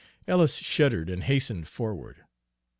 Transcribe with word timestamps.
Ellis 0.27 0.55
shuddered 0.55 1.11
and 1.11 1.25
hastened 1.25 1.67
forward. 1.67 2.23